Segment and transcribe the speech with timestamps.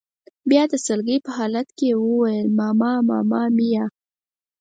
[0.49, 3.85] بیا د سلګۍ په حالت کې یې وویل: ماما ماما میا.